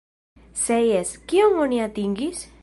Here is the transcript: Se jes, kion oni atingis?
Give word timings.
Se 0.61 0.77
jes, 0.85 1.11
kion 1.33 1.61
oni 1.67 1.83
atingis? 1.89 2.43